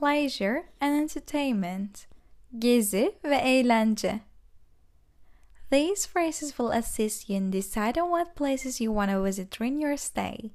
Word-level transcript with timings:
leisure 0.00 0.64
and 0.80 0.94
entertainment, 0.94 2.06
gezi 2.58 3.14
ve 3.24 3.36
eğlence. 3.36 4.20
These 5.70 6.06
phrases 6.06 6.58
will 6.58 6.70
assist 6.70 7.28
you 7.28 7.36
in 7.36 7.50
deciding 7.50 8.08
what 8.08 8.34
places 8.34 8.80
you 8.80 8.90
want 8.90 9.10
to 9.10 9.22
visit 9.22 9.50
during 9.50 9.80
your 9.80 9.96
stay. 9.96 10.52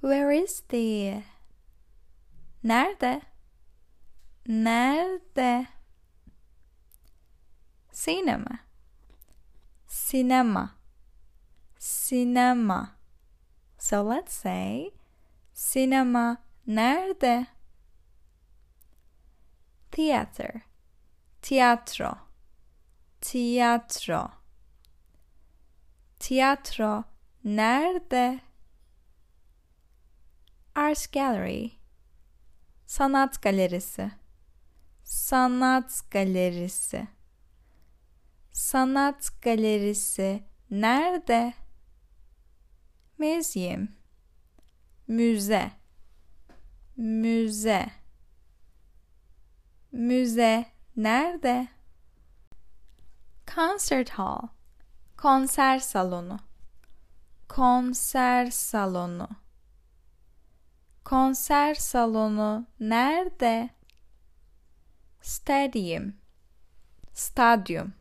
Where 0.00 0.30
is 0.30 0.62
the? 0.68 1.22
Nerede? 2.64 3.22
Nerede? 4.48 5.68
Cinema. 7.92 8.60
Cinema. 9.86 10.74
Cinema. 11.78 12.92
So 13.78 14.02
let's 14.02 14.32
say 14.32 14.92
cinema 15.52 16.38
nerede? 16.76 17.46
Theater. 19.90 20.62
Tiyatro. 21.42 22.18
Tiyatro. 23.20 24.30
Tiyatro 26.20 27.04
nerede? 27.44 28.40
Art 30.74 31.12
Gallery. 31.12 31.72
Sanat 32.86 33.42
galerisi. 33.42 34.10
Sanat 35.04 36.00
galerisi. 36.10 37.08
Sanat 38.52 39.42
galerisi 39.42 40.42
nerede? 40.70 41.54
Museum. 43.18 43.88
Müze. 45.08 45.79
Müze. 47.00 47.90
Müze 49.92 50.66
nerede? 50.96 51.68
Concert 53.46 54.10
hall. 54.10 54.48
Konser 55.16 55.78
salonu. 55.78 56.38
Konser 57.48 58.50
salonu. 58.50 59.28
Konser 61.04 61.74
salonu 61.74 62.66
nerede? 62.80 63.70
Stadium. 65.22 66.14
Stadyum. 67.14 67.92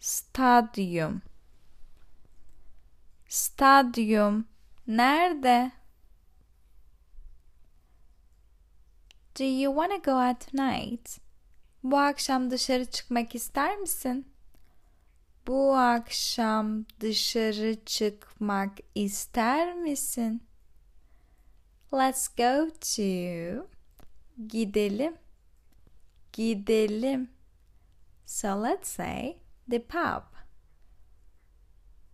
Stadyum. 0.00 1.22
Stadyum 3.28 4.46
nerede? 4.86 5.77
Do 9.38 9.44
you 9.44 9.70
want 9.70 9.92
to 9.92 9.98
go 9.98 10.18
out 10.18 10.40
tonight? 10.40 11.20
Bu 11.82 11.98
akşam 11.98 12.50
dışarı 12.50 12.84
çıkmak 12.84 13.34
ister 13.34 13.76
misin? 13.76 14.32
Bu 15.46 15.76
akşam 15.76 16.84
dışarı 17.00 17.84
çıkmak 17.84 18.78
ister 18.94 19.74
misin? 19.74 20.42
Let's 21.92 22.28
go 22.28 22.68
to 22.70 23.68
gidelim. 24.48 25.16
Gidelim. 26.32 27.30
So 28.26 28.62
let's 28.62 28.88
say 28.88 29.38
the 29.70 29.82
pub. 29.82 30.22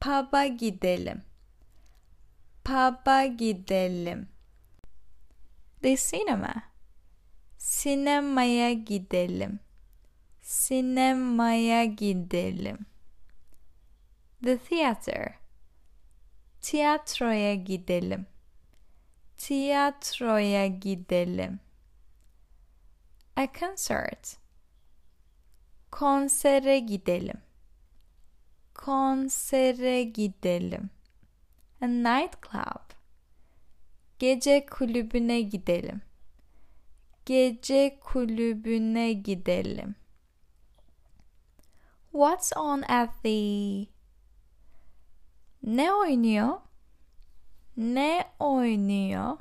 Pub'a 0.00 0.47
gidelim. 0.47 1.22
Pub'a 2.64 3.25
gidelim. 3.25 4.28
The 5.83 5.97
cinema. 5.97 6.73
Sinemaya 7.85 8.73
gidelim. 8.73 9.61
Sinemaya 10.43 11.85
gidelim. 11.85 12.86
The 14.42 14.57
theater. 14.57 15.35
Tiyatroya 16.61 17.55
gidelim. 17.55 18.27
Tiyatroya 19.39 20.67
gidelim. 20.67 21.61
A 23.36 23.47
concert. 23.61 24.37
Konsere 25.91 26.79
gidelim. 26.79 27.42
Konsere 28.75 30.03
gidelim. 30.03 30.91
A 31.81 31.87
nightclub. 31.87 32.97
Gece 34.19 34.67
kulübüne 34.67 35.41
gidelim. 35.41 36.03
Gece 37.27 38.01
kulübüne 38.01 39.12
gidelim. 39.12 39.95
What's 42.12 42.52
on 42.57 42.83
at 42.83 43.23
the 43.23 43.86
Ne 45.63 45.92
oynuyor? 45.92 46.61
Ne 47.77 48.24
oynuyor? 48.39 49.39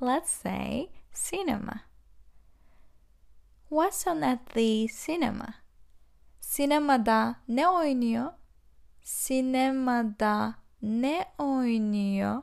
Let's 0.00 0.30
say 0.30 0.88
cinema. 1.12 1.80
What's 3.68 4.06
on 4.06 4.22
at 4.22 4.46
the 4.54 4.88
cinema? 4.88 5.54
Sinemada 6.40 7.36
ne 7.48 7.68
oynuyor? 7.68 8.32
Sinemada 9.02 10.54
ne 10.82 11.24
oynuyor? 11.38 12.42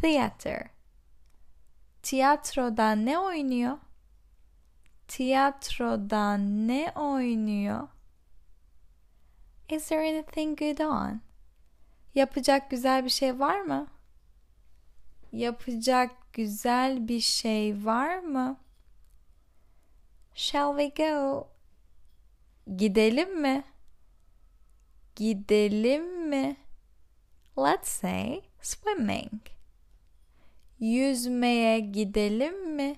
Theater. 0.00 0.73
Tiyatroda 2.04 2.92
ne 2.92 3.18
oynuyor? 3.18 3.78
Tiyatroda 5.08 6.36
ne 6.36 6.92
oynuyor? 6.96 7.88
Is 9.68 9.88
there 9.88 10.08
anything 10.08 10.58
good 10.58 10.78
on? 10.78 11.20
Yapacak 12.14 12.70
güzel 12.70 13.04
bir 13.04 13.10
şey 13.10 13.38
var 13.40 13.60
mı? 13.60 13.86
Yapacak 15.32 16.10
güzel 16.32 17.08
bir 17.08 17.20
şey 17.20 17.84
var 17.84 18.18
mı? 18.18 18.56
Shall 20.34 20.78
we 20.78 21.04
go? 21.04 21.48
Gidelim 22.76 23.40
mi? 23.40 23.64
Gidelim 25.16 26.28
mi? 26.28 26.56
Let's 27.58 27.88
say 27.88 28.42
swimming. 28.62 29.53
Yüzmeye 30.84 31.80
gidelim 31.80 32.74
mi? 32.76 32.96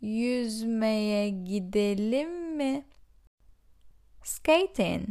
Yüzmeye 0.00 1.30
gidelim 1.30 2.56
mi? 2.56 2.84
Skating. 4.22 5.08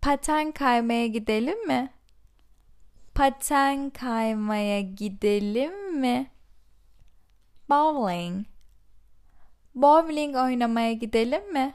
Paten 0.00 0.52
kaymaya 0.52 1.06
gidelim 1.06 1.66
mi? 1.66 1.90
Paten 3.14 3.90
kaymaya 3.90 4.80
gidelim 4.80 6.00
mi? 6.00 6.30
Bowling. 7.68 8.46
Bowling 9.74 10.36
oynamaya 10.36 10.92
gidelim 10.92 11.52
mi? 11.52 11.74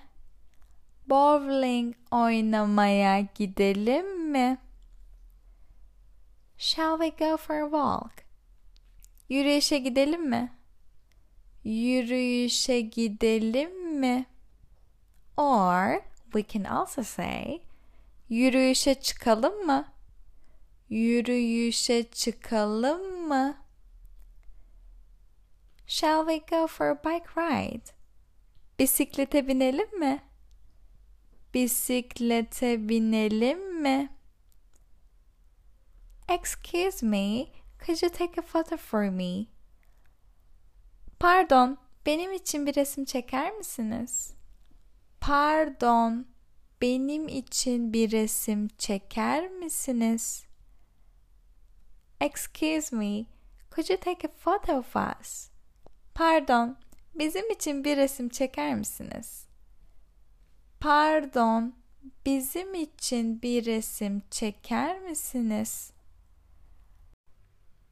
Bowling 1.09 1.95
oynamaya 2.11 3.21
gidelim 3.21 4.31
mi? 4.31 4.57
Shall 6.57 6.99
we 6.99 7.09
go 7.09 7.37
for 7.37 7.55
a 7.55 7.67
walk? 7.67 8.26
Yürüyüşe 9.29 9.77
gidelim 9.77 10.29
mi? 10.29 10.51
Yürüyüşe 11.63 12.81
gidelim 12.81 13.99
mi? 13.99 14.25
Or 15.37 16.01
we 16.33 16.47
can 16.47 16.63
also 16.63 17.03
say 17.03 17.61
Yürüyüşe 18.29 18.95
çıkalım 18.95 19.65
mı? 19.65 19.93
Yürüyüşe 20.89 22.03
çıkalım 22.11 23.27
mı? 23.27 23.57
Shall 25.87 26.27
we 26.27 26.57
go 26.57 26.67
for 26.67 26.85
a 26.85 27.03
bike 27.03 27.29
ride? 27.37 27.91
Bisiklete 28.79 29.47
binelim 29.47 29.99
mi? 29.99 30.23
Bisiklete 31.53 32.89
binelim 32.89 33.81
mi? 33.81 34.09
Excuse 36.29 37.05
me, 37.05 37.47
could 37.79 38.01
you 38.01 38.09
take 38.09 38.37
a 38.37 38.41
photo 38.41 38.77
for 38.77 39.11
me? 39.11 39.47
Pardon, 41.19 41.77
benim 42.05 42.31
için 42.33 42.65
bir 42.65 42.75
resim 42.75 43.05
çeker 43.05 43.51
misiniz? 43.51 44.33
Pardon, 45.21 46.25
benim 46.81 47.27
için 47.27 47.93
bir 47.93 48.11
resim 48.11 48.67
çeker 48.77 49.49
misiniz? 49.49 50.45
Excuse 52.21 52.95
me, 52.95 53.25
could 53.75 53.89
you 53.89 53.99
take 53.99 54.27
a 54.27 54.31
photo 54.31 54.77
of 54.77 54.95
us? 54.95 55.49
Pardon, 56.15 56.77
bizim 57.15 57.51
için 57.51 57.83
bir 57.83 57.97
resim 57.97 58.29
çeker 58.29 58.75
misiniz? 58.75 59.47
Pardon, 60.79 61.73
bizim 62.25 62.73
için 62.73 63.41
bir 63.41 63.65
resim 63.65 64.21
çeker 64.31 64.99
misiniz? 64.99 65.91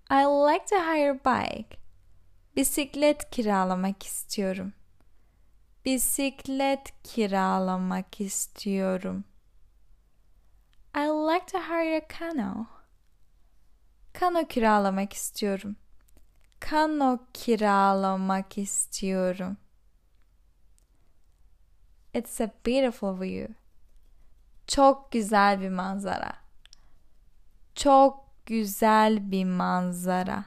I 0.09 0.25
like 0.25 0.67
to 0.67 0.79
hire 0.79 1.11
a 1.11 1.25
bike. 1.25 1.77
Bisiklet 2.55 3.29
kiralamak 3.31 4.03
istiyorum. 4.03 4.73
Bisiklet 5.85 7.03
kiralamak 7.03 8.21
istiyorum. 8.21 9.23
I 10.95 11.07
like 11.07 11.45
to 11.47 11.59
hire 11.59 11.97
a 11.97 12.01
canoe. 12.19 12.65
Kano 14.13 14.47
kiralamak 14.47 15.13
istiyorum. 15.13 15.75
Kano 16.59 17.19
kiralamak 17.33 18.57
istiyorum. 18.57 19.57
It's 22.13 22.41
a 22.41 22.51
beautiful 22.65 23.21
view. 23.21 23.53
Çok 24.67 25.11
güzel 25.11 25.61
bir 25.61 25.69
manzara. 25.69 26.35
Çok 27.75 28.24
güzel 28.45 29.31
bir 29.31 29.45
manzara. 29.45 30.45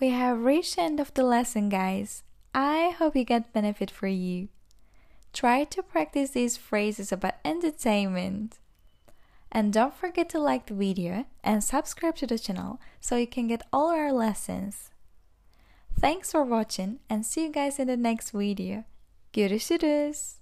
We 0.00 0.10
have 0.10 0.44
reached 0.44 0.76
the 0.76 0.82
end 0.82 1.00
of 1.00 1.14
the 1.14 1.24
lesson, 1.24 1.68
guys. 1.68 2.22
I 2.54 2.94
hope 2.98 3.16
you 3.16 3.24
get 3.24 3.52
benefit 3.52 3.90
for 3.90 4.06
you. 4.06 4.48
Try 5.32 5.64
to 5.64 5.82
practice 5.82 6.30
these 6.30 6.56
phrases 6.56 7.12
about 7.12 7.34
entertainment. 7.44 8.58
And 9.50 9.72
don't 9.72 9.94
forget 9.94 10.28
to 10.30 10.38
like 10.38 10.66
the 10.66 10.74
video 10.74 11.24
and 11.42 11.64
subscribe 11.64 12.16
to 12.16 12.26
the 12.26 12.38
channel 12.38 12.80
so 13.00 13.16
you 13.16 13.26
can 13.26 13.48
get 13.48 13.62
all 13.72 13.90
our 13.90 14.12
lessons. 14.12 14.90
Thanks 15.98 16.32
for 16.32 16.44
watching 16.44 17.00
and 17.10 17.26
see 17.26 17.44
you 17.46 17.52
guys 17.52 17.78
in 17.78 17.88
the 17.88 17.96
next 17.96 18.30
video. 18.30 18.84
Görüşürüz. 19.32 20.37